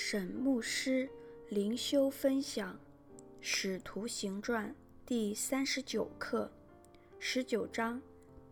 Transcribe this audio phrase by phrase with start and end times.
[0.00, 1.10] 沈牧师
[1.48, 2.72] 灵修分享
[3.40, 4.70] 《使徒行传》
[5.04, 6.48] 第三十九课，
[7.18, 8.00] 十九章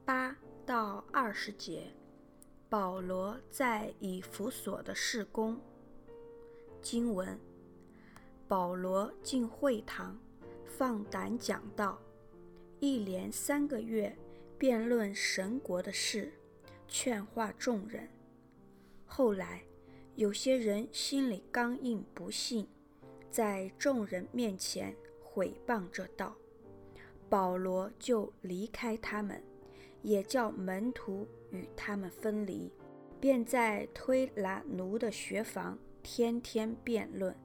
[0.04, 0.36] 八
[0.66, 1.84] 到二十节。
[2.68, 5.56] 保罗在以弗所的事工。
[6.82, 7.38] 经文：
[8.48, 10.18] 保罗进会堂，
[10.64, 11.96] 放胆讲道，
[12.80, 14.14] 一连三个月
[14.58, 16.32] 辩论神国的事，
[16.88, 18.10] 劝化众人。
[19.06, 19.62] 后来，
[20.16, 22.66] 有些人心里刚硬不信，
[23.30, 26.34] 在众人面前毁谤这道，
[27.28, 29.42] 保罗就离开他们，
[30.00, 32.72] 也叫门徒与他们分离，
[33.20, 37.36] 便在推拿奴的学房天天辩论。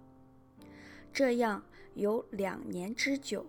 [1.11, 1.61] 这样
[1.95, 3.45] 有两年之久，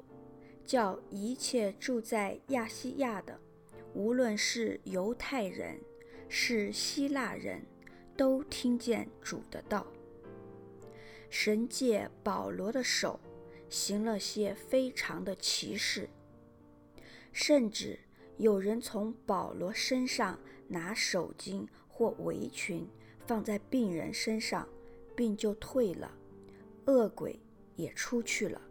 [0.64, 3.38] 叫一切住在亚细亚的，
[3.94, 5.78] 无论是犹太人，
[6.28, 7.64] 是希腊人。
[8.22, 9.84] 都听见主的道。
[11.28, 13.18] 神借保罗的手
[13.68, 16.08] 行了些非常的奇事，
[17.32, 17.98] 甚至
[18.36, 22.86] 有人从保罗身上拿手巾或围裙
[23.26, 24.68] 放在病人身上，
[25.16, 26.08] 病就退了，
[26.86, 27.40] 恶鬼
[27.74, 28.62] 也出去了。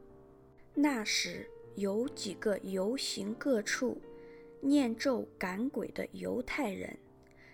[0.73, 4.02] 那时有几个游行各处
[4.61, 6.97] 念咒赶鬼的犹太人。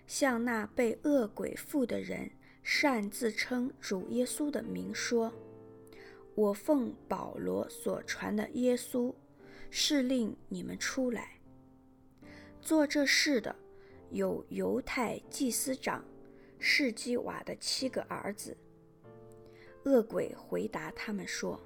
[0.08, 2.30] 向那被恶鬼附的人
[2.62, 5.30] 擅自称主耶稣的名说
[6.34, 9.14] ：“我奉保罗所传的耶稣，
[9.70, 11.38] 是令你们出来。”
[12.62, 13.54] 做这事的
[14.10, 16.02] 有犹太祭司长
[16.58, 18.56] 士基瓦的七个儿子。
[19.84, 21.60] 恶鬼回答他们说：“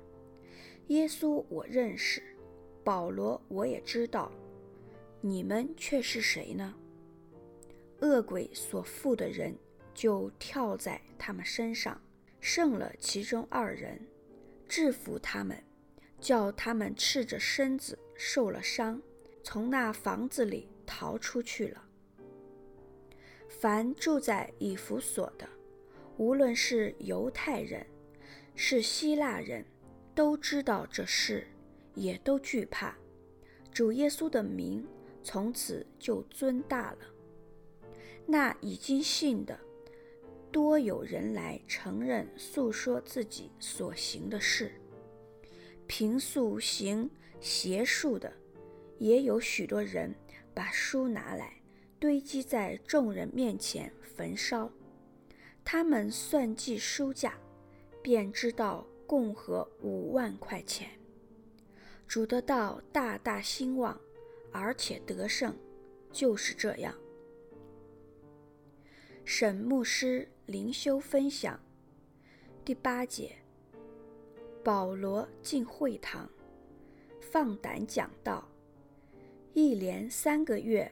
[0.89, 2.21] 耶稣我认识，
[2.83, 4.33] 保罗我也知道，
[5.21, 6.75] 你们却是谁呢？”
[8.03, 9.57] 恶鬼所附的人
[9.95, 12.01] 就跳在他们身上，
[12.41, 14.05] 胜了其中二人，
[14.69, 15.63] 制服他们，
[16.21, 19.01] 叫他们赤着身子受了伤，
[19.45, 21.85] 从那房子里逃出去了。
[23.49, 25.49] 凡住在以弗所的，
[26.17, 27.87] 无论是犹太人，
[28.57, 29.65] 是希腊人，
[30.13, 31.47] 都知道这事，
[31.95, 32.97] 也都惧怕。
[33.73, 34.85] 主耶稣的名
[35.23, 36.99] 从此就尊大了。
[38.33, 39.61] 那已经信的，
[40.51, 44.73] 多有人来承认诉说自己所行的事。
[45.87, 47.11] 平素行
[47.43, 48.33] 邪术的，
[48.97, 50.15] 也有许多人
[50.55, 51.61] 把书拿来
[52.01, 54.73] 堆积在众人面前焚烧。
[55.63, 57.35] 他们算计书价，
[58.01, 60.89] 便知道共合五万块钱。
[62.09, 64.01] 主的道大大兴旺，
[64.51, 65.55] 而且得胜，
[66.11, 66.95] 就是这样。
[69.25, 71.59] 沈牧师灵修分享
[72.65, 73.37] 第八节：
[74.65, 76.29] 保罗进会堂，
[77.21, 78.49] 放胆讲道，
[79.55, 80.91] 一连三个月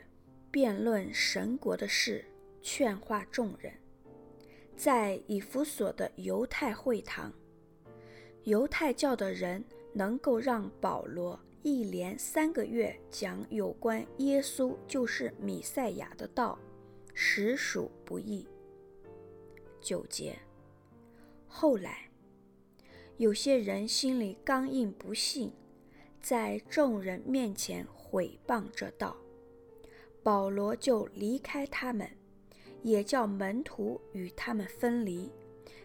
[0.48, 2.24] 辩论神国的事，
[2.62, 3.72] 劝化众人。
[4.76, 7.32] 在以弗所的犹太会堂，
[8.44, 9.62] 犹太教的人
[9.92, 16.56] 能够让保罗一连三个月讲有关耶稣就是弥赛亚的道。
[17.22, 18.48] 实属不易。
[19.78, 20.38] 九节，
[21.46, 22.08] 后来
[23.18, 25.52] 有些人心里刚硬不信，
[26.22, 29.14] 在众人面前毁谤这道，
[30.22, 32.10] 保罗就离开他们，
[32.82, 35.30] 也叫门徒与他们分离，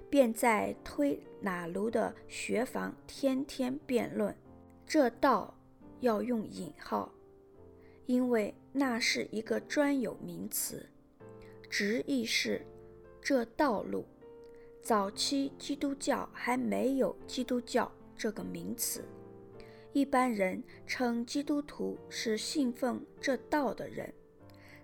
[0.09, 4.33] 便在推拿奴的学房天天辩论。
[4.87, 5.53] 这道
[5.99, 7.11] 要用引号，
[8.05, 10.89] 因为那是一个专有名词。
[11.77, 12.65] 直译是
[13.21, 14.05] 这道路。
[14.81, 19.03] 早期基督教还没有基督教这个名词，
[19.91, 24.13] 一般人称基督徒是信奉这道的人。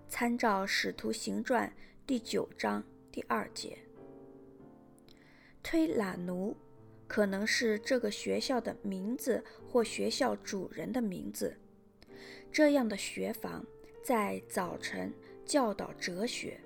[0.06, 1.66] 参照《使徒行传》
[2.06, 3.78] 第九章第二节。
[5.62, 6.54] 推拉奴
[7.08, 11.56] 可能是这个学校的名字或学校主人的名字。
[12.52, 13.64] 这样的学房
[14.04, 15.10] 在早晨
[15.46, 16.60] 教导哲学。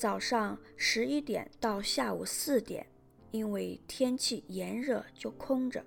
[0.00, 2.86] 早上十一点到下午四点，
[3.32, 5.84] 因为天气炎热，就空着。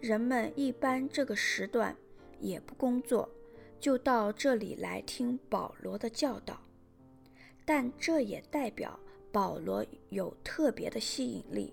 [0.00, 1.96] 人们一般这个时段
[2.40, 3.30] 也不工作，
[3.78, 6.60] 就到这里来听保罗的教导。
[7.64, 8.98] 但这也代表
[9.30, 11.72] 保罗有特别的吸引力，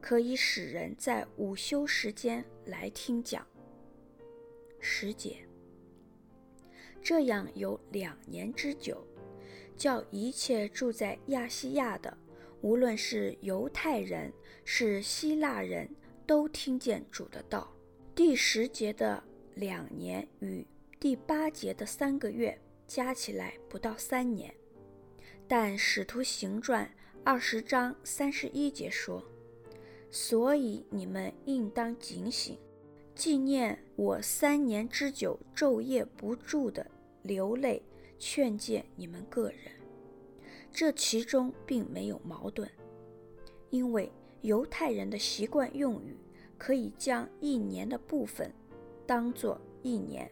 [0.00, 3.46] 可以使人在午休时间来听讲。
[4.80, 5.36] 十节，
[7.00, 9.06] 这样有两年之久。
[9.76, 12.16] 叫一切住在亚细亚的，
[12.60, 14.32] 无论是犹太人
[14.64, 15.88] 是希腊人，
[16.26, 17.70] 都听见主的道。
[18.14, 19.22] 第十节的
[19.54, 20.66] 两年与
[21.00, 24.54] 第八节的三个月加起来不到三年，
[25.48, 26.88] 但使徒行传
[27.24, 29.22] 二十章三十一节说
[30.10, 32.58] ：“所以你们应当警醒，
[33.14, 36.86] 纪念我三年之久，昼夜不住的
[37.22, 37.82] 流泪
[38.18, 39.58] 劝诫你们个人。”
[40.72, 42.68] 这其中并没有矛盾，
[43.70, 44.10] 因为
[44.42, 46.16] 犹太人的习惯用语
[46.58, 48.52] 可以将一年的部分
[49.06, 50.30] 当作一年。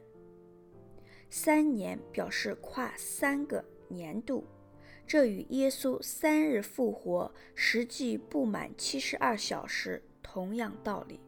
[1.30, 4.44] 三年表示跨三个年度，
[5.06, 11.20] 这与耶稣三日复活实际不满七十二小时同样道理。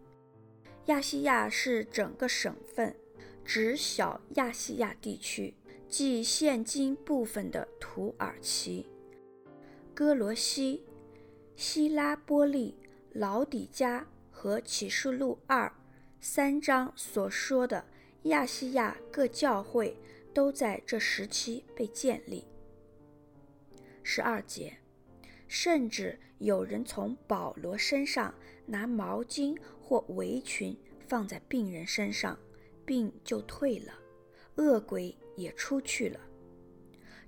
[0.87, 2.95] 亚细亚是整个省份，
[3.45, 5.55] 指小亚细亚地区，
[5.97, 8.85] 即现今部分的土耳其。
[9.95, 10.83] 哥罗西、
[11.55, 12.77] 希拉波利、
[13.13, 15.73] 老底加和启示录二
[16.21, 17.85] 三章所说的
[18.25, 19.97] 亚细亚各教会
[20.35, 22.45] 都在这时期被建立。
[24.03, 24.77] 十二节，
[25.47, 28.35] 甚至有人从保罗身上
[28.67, 30.77] 拿毛巾或围裙
[31.07, 32.37] 放在病人身上，
[32.85, 33.95] 病就退了，
[34.57, 36.21] 恶鬼也出去了。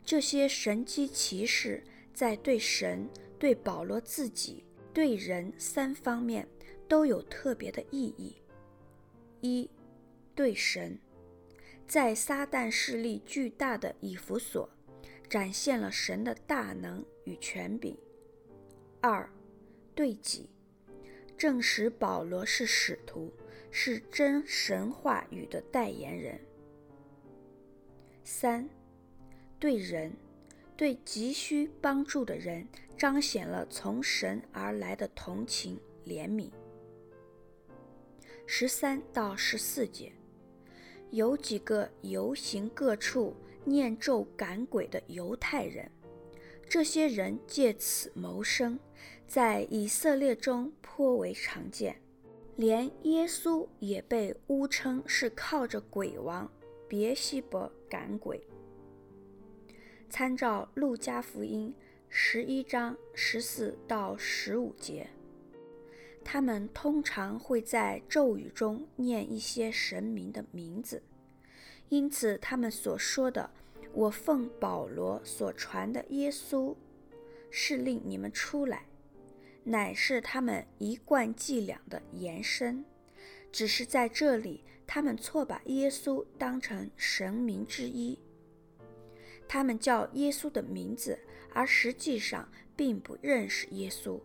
[0.05, 1.83] 这些神迹奇事。
[2.17, 3.07] 在对神、
[3.39, 4.65] 对保罗自己、
[4.95, 6.49] 对人三方面
[6.89, 8.35] 都有特别的意义。
[9.43, 9.69] 一、
[10.35, 10.99] 对神，
[11.87, 14.67] 在撒旦势力巨大的以弗所，
[15.29, 17.95] 展现了神的大能与权柄。
[19.03, 19.31] 二、
[19.95, 20.49] 对己，
[21.37, 23.31] 证实保罗是使徒，
[23.71, 26.41] 是真神话语的代言人。
[28.27, 28.69] 三、
[29.61, 30.13] 对人。
[30.79, 32.69] 对急需帮助的人
[32.99, 36.51] 彰显了从神而来的同情怜悯。
[38.45, 40.13] 十三到十四节，
[41.13, 43.35] 有几个游行各处
[43.65, 45.91] 念咒赶鬼的犹太人，
[46.69, 48.79] 这些人借此谋生，
[49.27, 51.97] 在以色列中颇为常见，
[52.57, 56.53] 连耶稣也被诬称是靠着鬼王
[56.89, 58.41] 别西伯赶鬼。
[60.09, 61.75] 参照《路加福音》
[62.09, 65.09] 十一章十四到十五节，
[66.25, 71.03] 他们通常会在咒语中念一些神明的名字，
[71.89, 73.51] 因此他们所说的
[73.93, 76.75] “我奉保罗所传的耶稣，
[77.51, 78.87] 是令你们出来”，
[79.65, 82.85] 乃是他们一贯伎俩的延伸，
[83.51, 88.19] 只是在这里他们错把耶稣当成神明之一。
[89.49, 91.19] 他们叫耶稣的名字，
[91.53, 94.21] 而实际上并不认识耶稣。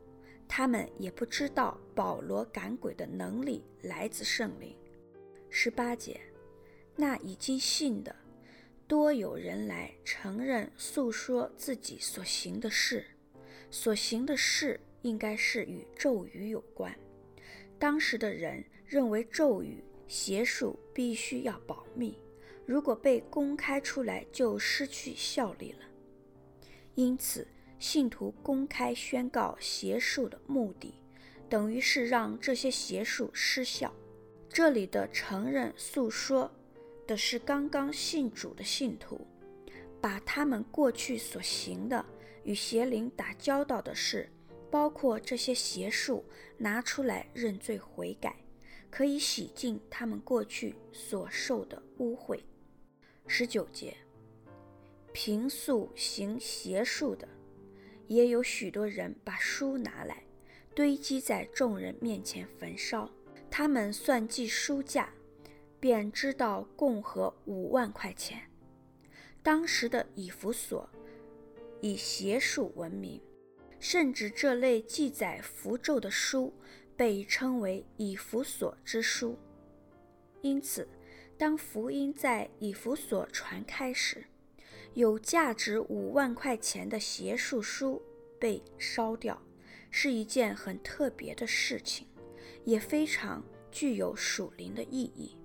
[0.48, 4.75] 他们也不知道保罗赶鬼的能力来自圣灵。
[5.50, 6.19] 十八节，
[6.96, 8.16] 那已经信的，
[8.88, 13.06] 多有人来承认诉说自己所行的事。
[13.69, 16.94] 所行的事应该是与咒语有关。
[17.80, 19.81] 当时的人认为咒语、
[20.12, 22.18] 邪术必须要保密。
[22.66, 25.80] 如果被公开出来，就失去效力了。
[26.96, 27.48] 因此，
[27.80, 30.94] 信徒公开宣告邪术的目的，
[31.47, 33.94] 等于是让这些邪术失效。
[34.50, 36.52] 这里的承认诉说
[37.07, 39.26] 的是刚刚信主的信徒，
[40.02, 42.06] 把他们过去所行的
[42.44, 44.30] 与邪灵打交道的事，
[44.69, 46.26] 包括这些邪术，
[46.57, 48.35] 拿出来认罪悔改，
[48.92, 52.40] 可以洗净他们过去所受的污秽。
[53.26, 53.95] 十九节，
[55.14, 57.28] 平素行邪术的，
[58.07, 60.21] 也有许多人把书拿来
[60.76, 63.10] 堆积在众人面前焚烧。
[63.50, 65.10] 他们算计书价，
[65.80, 68.42] 便知道共合五万块钱。
[69.42, 70.88] 当时的以弗所
[71.80, 73.21] 以邪术闻名，
[73.80, 76.54] 甚至这类记载符咒的书
[76.95, 79.38] 被称为以弗所之书。
[80.42, 80.88] 因此，
[81.38, 84.26] 当福音在以弗所传开时，
[84.94, 88.02] 有价值五万块钱的邪术书
[88.40, 89.42] 被烧掉，
[89.90, 92.07] 是一件很特别的事情，
[92.66, 95.38] 也非常具有属灵的意义。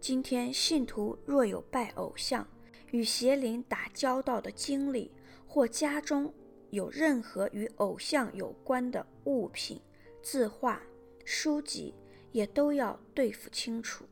[0.00, 2.48] 今天信徒若有拜偶像、
[2.90, 5.10] 与邪灵打交道的经历，
[5.46, 6.32] 或家中
[6.70, 9.78] 有任何与偶像有关的物品、
[10.22, 10.82] 字画、
[11.24, 11.94] 书籍，
[12.32, 14.04] 也都要对付清楚。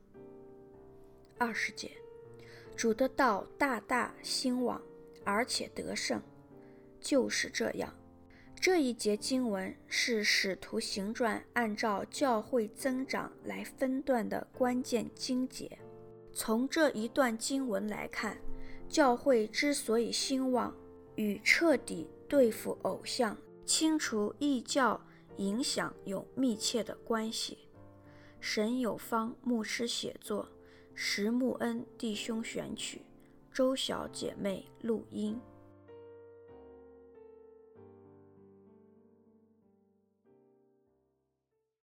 [1.36, 1.90] 二十节，
[2.76, 4.82] 主的道大大兴旺，
[5.24, 6.20] 而且得胜，
[7.00, 7.94] 就是这样。
[8.60, 15.78] 这一节经文是《使徒行传》按照教会增长来分段的关键经节。
[16.32, 18.36] 从这一段经文来看，
[18.88, 20.74] 教会之所以兴旺，
[21.14, 25.00] 与彻底对付偶像、清除异教
[25.38, 27.58] 影响有密切的关系。
[28.40, 30.48] 沈有芳牧师写作，
[30.94, 33.02] 石木恩弟兄选曲，
[33.52, 35.40] 周小姐妹录音。